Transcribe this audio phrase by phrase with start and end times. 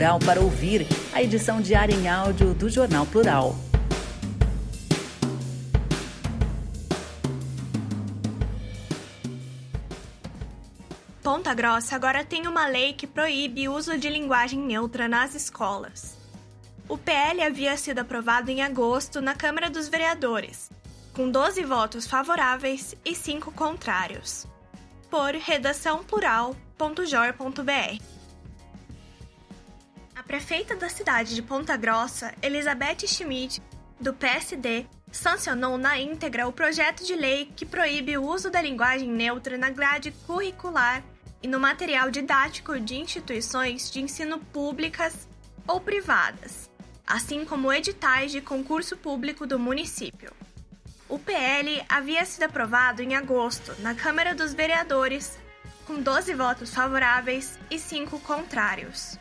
[0.00, 3.54] Plural para ouvir, a edição diária em áudio do Jornal Plural.
[11.22, 16.16] Ponta Grossa agora tem uma lei que proíbe o uso de linguagem neutra nas escolas.
[16.88, 20.70] O PL havia sido aprovado em agosto na Câmara dos Vereadores,
[21.12, 24.46] com 12 votos favoráveis e 5 contrários.
[25.10, 28.19] Por redaçãoplural.jor.br.
[30.30, 33.60] Prefeita da cidade de Ponta Grossa, Elizabeth Schmidt,
[33.98, 39.10] do PSD, sancionou na íntegra o projeto de lei que proíbe o uso da linguagem
[39.10, 41.02] neutra na grade curricular
[41.42, 45.26] e no material didático de instituições de ensino públicas
[45.66, 46.70] ou privadas,
[47.04, 50.32] assim como editais de concurso público do município.
[51.08, 55.36] O PL havia sido aprovado em agosto na Câmara dos Vereadores,
[55.84, 59.18] com 12 votos favoráveis e 5 contrários.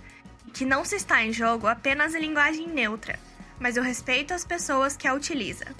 [0.52, 3.18] que não se está em jogo apenas a linguagem neutra,
[3.58, 5.74] mas o respeito às pessoas que a utilizam.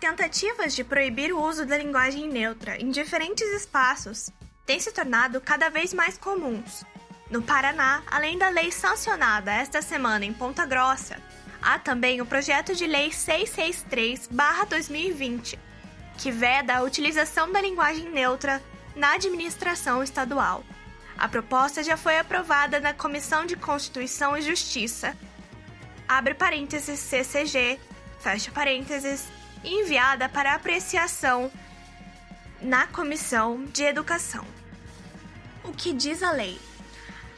[0.00, 4.30] Tentativas de proibir o uso da linguagem neutra em diferentes espaços
[4.66, 6.84] têm se tornado cada vez mais comuns.
[7.30, 11.16] No Paraná, além da lei sancionada esta semana em Ponta Grossa,
[11.60, 15.56] há também o projeto de lei 663/2020,
[16.18, 18.62] que veda a utilização da linguagem neutra
[18.94, 20.62] na administração estadual.
[21.16, 25.16] A proposta já foi aprovada na Comissão de Constituição e Justiça,
[26.06, 27.80] abre parênteses CCG,
[28.20, 29.26] fecha parênteses,
[29.64, 31.50] e enviada para apreciação
[32.60, 34.44] na Comissão de Educação.
[35.64, 36.60] O que diz a lei?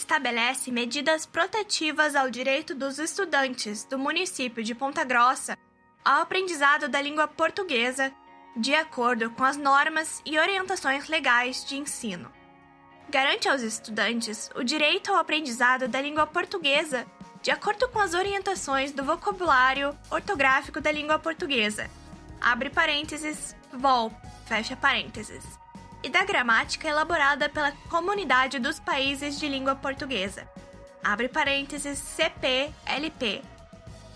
[0.00, 5.56] estabelece medidas protetivas ao direito dos estudantes do município de Ponta Grossa
[6.02, 8.10] ao aprendizado da língua portuguesa,
[8.56, 12.32] de acordo com as normas e orientações legais de ensino.
[13.10, 17.06] Garante aos estudantes o direito ao aprendizado da língua portuguesa,
[17.42, 21.90] de acordo com as orientações do vocabulário ortográfico da língua portuguesa.
[22.40, 24.10] Abre parênteses, VOL,
[24.46, 25.60] fecha parênteses
[26.02, 30.48] e da gramática elaborada pela Comunidade dos Países de Língua Portuguesa.
[31.02, 33.42] Abre parênteses CPLP.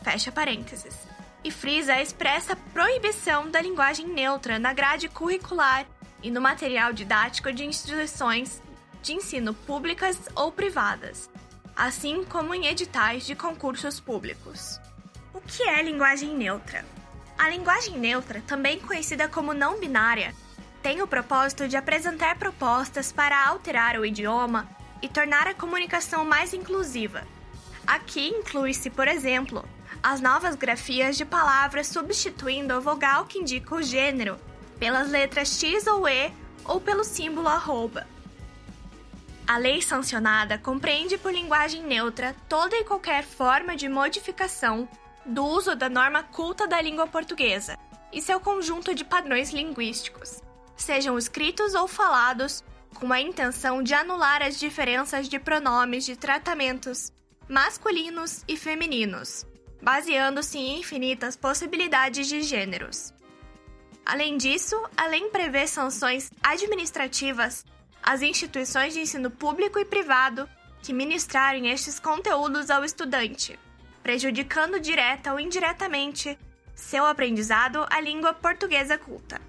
[0.02, 0.96] Fecha parênteses.
[1.42, 5.86] E frisa a expressa proibição da linguagem neutra na grade curricular
[6.22, 8.62] e no material didático de instituições
[9.02, 11.28] de ensino públicas ou privadas,
[11.76, 14.80] assim como em editais de concursos públicos.
[15.34, 16.84] O que é linguagem neutra?
[17.36, 20.34] A linguagem neutra, também conhecida como não binária,
[20.84, 24.68] tem o propósito de apresentar propostas para alterar o idioma
[25.00, 27.26] e tornar a comunicação mais inclusiva.
[27.86, 29.66] Aqui inclui-se, por exemplo,
[30.02, 34.38] as novas grafias de palavras substituindo a vogal que indica o gênero
[34.78, 36.30] pelas letras X ou E
[36.66, 38.06] ou pelo símbolo arroba.
[39.48, 44.86] A lei sancionada compreende por linguagem neutra toda e qualquer forma de modificação
[45.24, 47.78] do uso da norma culta da língua portuguesa
[48.12, 50.42] e seu conjunto de padrões linguísticos,
[50.76, 57.12] sejam escritos ou falados, com a intenção de anular as diferenças de pronomes de tratamentos
[57.48, 59.44] masculinos e femininos,
[59.82, 63.12] baseando-se em infinitas possibilidades de gêneros.
[64.06, 67.64] Além disso, a lei prevê sanções administrativas
[68.02, 70.48] às instituições de ensino público e privado
[70.82, 73.58] que ministrarem estes conteúdos ao estudante,
[74.02, 76.38] prejudicando direta ou indiretamente
[76.74, 79.40] seu aprendizado à língua portuguesa culta.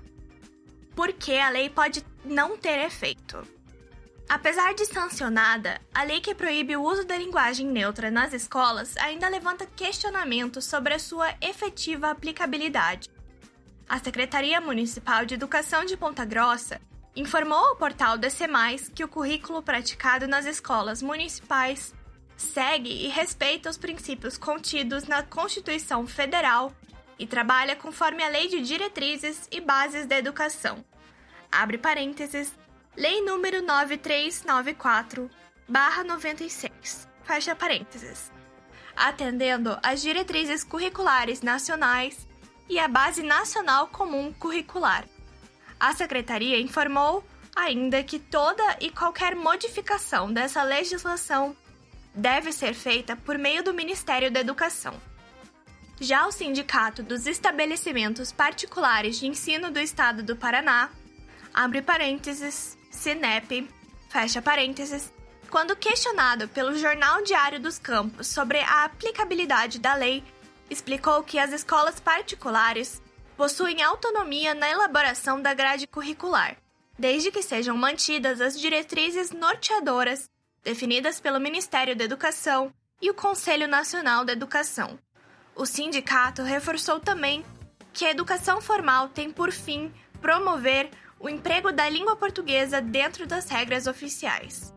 [0.96, 3.46] Porque a lei pode não ter efeito.
[4.28, 9.30] Apesar de sancionada, a lei que proíbe o uso da linguagem neutra nas escolas ainda
[9.30, 13.10] levanta questionamentos sobre a sua efetiva aplicabilidade.
[13.88, 16.82] A Secretaria Municipal de Educação de Ponta Grossa
[17.16, 18.48] informou ao portal DC+,
[18.96, 21.94] que o currículo praticado nas escolas municipais
[22.36, 26.74] segue e respeita os princípios contidos na Constituição Federal
[27.18, 30.84] e trabalha conforme a Lei de Diretrizes e Bases da Educação.
[31.52, 32.54] Abre parênteses,
[32.98, 35.30] Lei número 9394,
[35.68, 38.32] barra 96, fecha parênteses.
[38.96, 42.26] Atendendo às diretrizes curriculares nacionais
[42.70, 45.06] e a Base Nacional Comum Curricular.
[45.78, 47.24] A Secretaria informou
[47.56, 51.56] ainda que toda e qualquer modificação dessa legislação
[52.14, 54.94] deve ser feita por meio do Ministério da Educação.
[56.00, 60.90] Já o Sindicato dos Estabelecimentos Particulares de Ensino do Estado do Paraná,
[61.54, 63.70] abre parênteses, Sinep,
[64.10, 65.12] fecha parênteses,
[65.50, 70.22] quando questionado pelo Jornal Diário dos Campos sobre a aplicabilidade da lei,
[70.70, 73.02] explicou que as escolas particulares
[73.38, 76.58] possuem autonomia na elaboração da grade curricular,
[77.00, 80.30] desde que sejam mantidas as diretrizes norteadoras
[80.62, 85.00] definidas pelo Ministério da Educação e o Conselho Nacional da Educação.
[85.56, 87.46] O sindicato reforçou também
[87.94, 89.92] que a educação formal tem por fim
[90.22, 94.74] promover o emprego da língua portuguesa dentro das regras oficiais.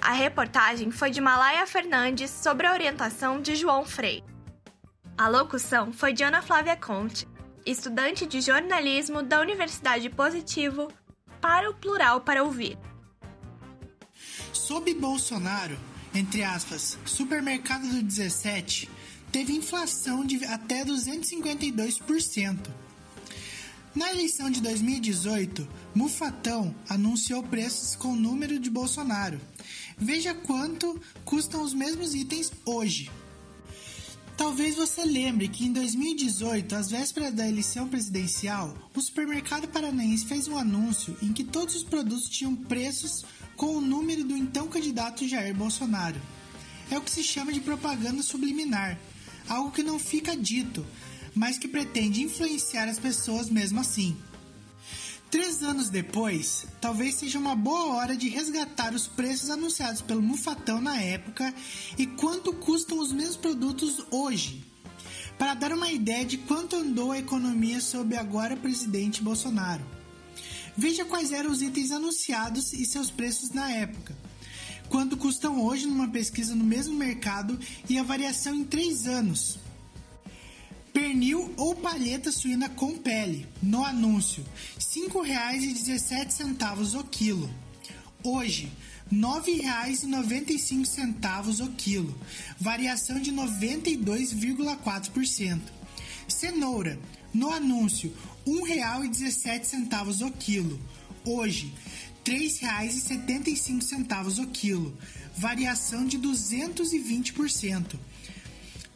[0.00, 4.24] A reportagem foi de Malaya Fernandes sobre a orientação de João Frei.
[5.16, 7.28] A locução foi de Ana Flávia Conte,
[7.64, 10.88] estudante de jornalismo da Universidade Positivo,
[11.40, 12.76] para o Plural para Ouvir.
[14.52, 15.78] Sob Bolsonaro,
[16.12, 18.90] entre aspas, supermercado do 17
[19.34, 22.56] teve inflação de até 252%.
[23.92, 29.40] Na eleição de 2018, Mufatão anunciou preços com o número de Bolsonaro.
[29.98, 33.10] Veja quanto custam os mesmos itens hoje.
[34.36, 40.46] Talvez você lembre que em 2018, às vésperas da eleição presidencial, o supermercado paranaense fez
[40.46, 43.24] um anúncio em que todos os produtos tinham preços
[43.56, 46.22] com o número do então candidato Jair Bolsonaro.
[46.88, 48.96] É o que se chama de propaganda subliminar,
[49.48, 50.84] algo que não fica dito,
[51.34, 54.16] mas que pretende influenciar as pessoas mesmo assim.
[55.30, 60.80] Três anos depois, talvez seja uma boa hora de resgatar os preços anunciados pelo Mufatão
[60.80, 61.52] na época
[61.98, 64.64] e quanto custam os mesmos produtos hoje,
[65.36, 69.84] para dar uma ideia de quanto andou a economia sob agora presidente Bolsonaro.
[70.76, 74.16] Veja quais eram os itens anunciados e seus preços na época,
[74.94, 77.58] quanto custam hoje numa pesquisa no mesmo mercado
[77.88, 79.58] e a variação em três anos.
[80.92, 84.50] Pernil ou palheta suína com pele, no anúncio, R$
[84.80, 87.50] 5,17 o quilo.
[88.22, 88.70] Hoje,
[89.10, 92.16] R$ 9,95 o quilo,
[92.60, 95.60] variação de 92,4%.
[96.28, 96.96] Cenoura,
[97.34, 98.14] no anúncio,
[98.46, 100.78] R$ 1,17 o quilo.
[101.24, 101.74] Hoje,
[102.26, 104.96] R$ 3,75 o quilo,
[105.36, 107.98] variação de 220%.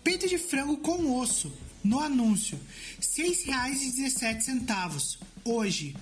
[0.02, 1.52] Peito de frango com osso,
[1.84, 2.62] no anúncio, R$
[3.02, 5.18] 6,17.
[5.44, 5.94] Hoje,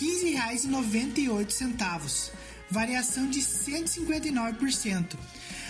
[0.00, 2.32] R$ 15,98.
[2.68, 5.16] Variação de 159%.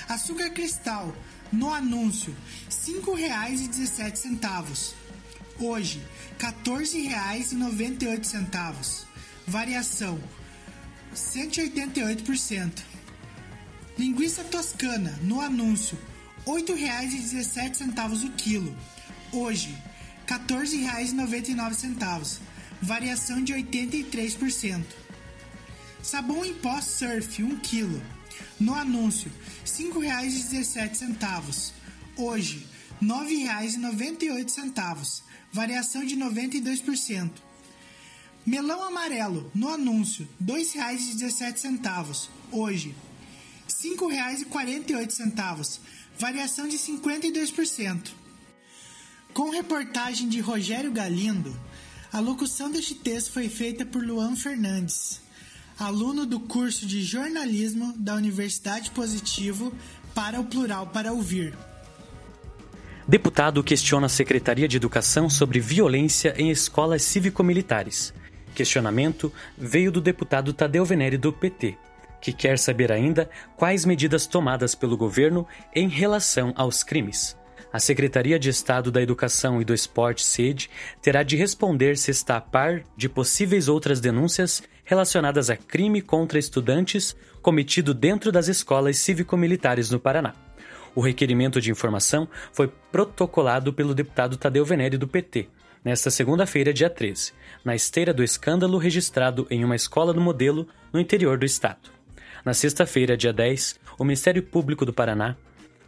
[0.08, 1.14] Açúcar cristal,
[1.52, 2.38] no anúncio, R$
[2.70, 4.94] 5,17.
[5.58, 6.00] Hoje,
[6.38, 9.04] R$ 14,98.
[9.46, 10.18] Variação
[11.16, 12.82] 188%.
[13.99, 15.99] Linguiça toscana, no anúncio,
[16.46, 18.76] R$ 8,17 o quilo.
[19.32, 19.76] Hoje,
[20.26, 22.38] R$ 14,99,
[22.80, 24.85] variação de 83%.
[26.02, 28.00] Sabão em pó Surf 1 kg.
[28.61, 31.73] No anúncio, R$ 5,17.
[32.16, 32.66] Hoje,
[33.00, 37.30] R$ 9,98, variação de 92%.
[38.46, 42.28] Melão amarelo, no anúncio, R$ 2,17.
[42.52, 42.94] Hoje,
[43.66, 45.80] R$ 5,48,
[46.16, 48.10] variação de 52%.
[49.34, 51.58] Com reportagem de Rogério Galindo,
[52.12, 55.20] a locução deste texto foi feita por Luan Fernandes,
[55.76, 59.74] aluno do curso de jornalismo da Universidade Positivo
[60.14, 61.52] para o Plural para Ouvir.
[63.08, 68.14] Deputado questiona a Secretaria de Educação sobre violência em escolas cívico-militares.
[68.56, 71.76] Questionamento veio do deputado Tadeu Venere do PT,
[72.22, 77.36] que quer saber ainda quais medidas tomadas pelo governo em relação aos crimes.
[77.70, 80.70] A Secretaria de Estado da Educação e do Esporte, SED,
[81.02, 86.38] terá de responder se está a par de possíveis outras denúncias relacionadas a crime contra
[86.38, 90.34] estudantes cometido dentro das escolas cívico-militares no Paraná.
[90.94, 95.50] O requerimento de informação foi protocolado pelo deputado Tadeu Venere do PT,
[95.87, 97.33] nesta segunda-feira, dia 13,
[97.64, 101.93] na esteira do escândalo registrado em uma escola do modelo no interior do estado.
[102.45, 105.37] Na sexta-feira, dia 10, o Ministério Público do Paraná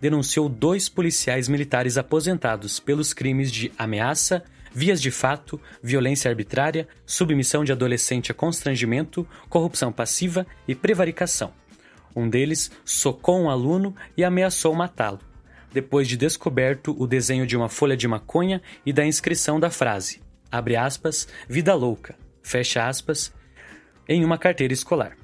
[0.00, 7.64] denunciou dois policiais militares aposentados pelos crimes de ameaça, vias de fato, violência arbitrária, submissão
[7.64, 11.52] de adolescente a constrangimento, corrupção passiva e prevaricação
[12.18, 15.20] um deles socou um aluno e ameaçou matá-lo,
[15.72, 20.20] depois de descoberto o desenho de uma folha de maconha e da inscrição da frase,
[20.50, 23.32] abre aspas, vida louca, fecha aspas,
[24.08, 25.16] em uma carteira escolar.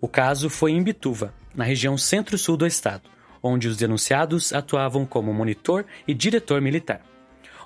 [0.00, 3.08] O caso foi em Bituva, na região centro-sul do estado,
[3.42, 7.00] onde os denunciados atuavam como monitor e diretor militar.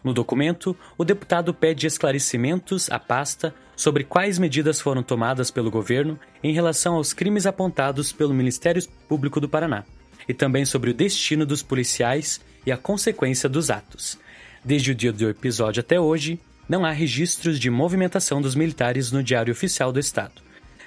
[0.03, 6.19] No documento, o deputado pede esclarecimentos à pasta sobre quais medidas foram tomadas pelo governo
[6.43, 9.85] em relação aos crimes apontados pelo Ministério Público do Paraná,
[10.29, 14.19] e também sobre o destino dos policiais e a consequência dos atos.
[14.65, 19.23] Desde o dia do episódio até hoje, não há registros de movimentação dos militares no
[19.23, 20.41] Diário Oficial do Estado.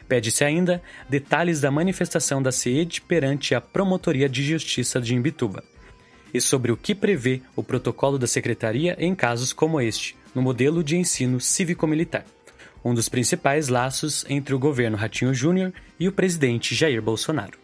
[0.08, 5.64] Pede-se ainda detalhes da manifestação da CED perante a Promotoria de Justiça de Imbituba
[6.34, 10.84] e sobre o que prevê o protocolo da Secretaria em casos como este, no modelo
[10.84, 12.26] de ensino cívico-militar,
[12.84, 17.63] um dos principais laços entre o governo Ratinho Júnior e o presidente Jair Bolsonaro.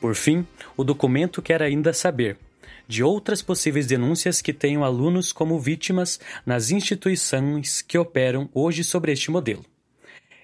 [0.00, 2.38] Por fim, o documento quer ainda saber
[2.86, 9.12] de outras possíveis denúncias que tenham alunos como vítimas nas instituições que operam hoje sobre
[9.12, 9.64] este modelo.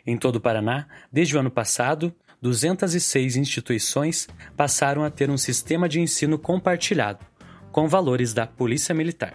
[0.06, 5.88] Em todo o Paraná, desde o ano passado, 206 instituições passaram a ter um sistema
[5.88, 7.25] de ensino compartilhado,
[7.73, 9.34] com valores da Polícia Militar.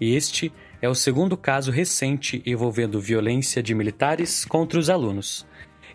[0.00, 0.52] Este
[0.82, 5.46] é o segundo caso recente envolvendo violência de militares contra os alunos.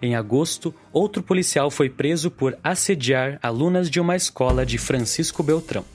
[0.01, 5.85] Em agosto, outro policial foi preso por assediar alunas de uma escola de Francisco Beltrão.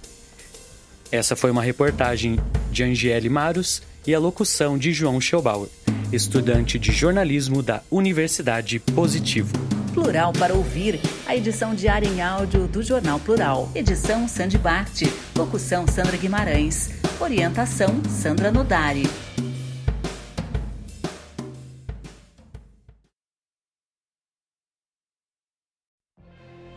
[1.11, 2.39] Essa foi uma reportagem
[2.71, 5.69] de Angele Maros e a locução de João Schelbauer,
[6.13, 9.53] estudante de jornalismo da Universidade Positivo.
[9.93, 13.69] Plural para ouvir, a edição diária em áudio do Jornal Plural.
[13.75, 15.03] Edição Sandy Bart,
[15.35, 19.05] locução Sandra Guimarães, orientação Sandra Nodari.